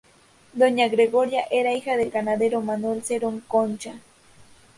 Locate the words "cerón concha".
3.03-3.99